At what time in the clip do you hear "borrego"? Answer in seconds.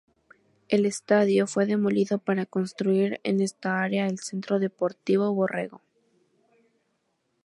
5.31-5.79